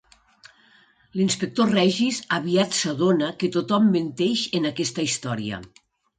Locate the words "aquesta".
4.73-5.07